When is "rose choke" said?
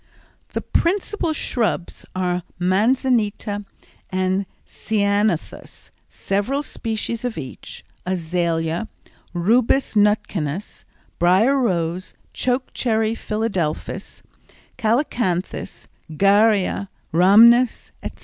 11.55-12.73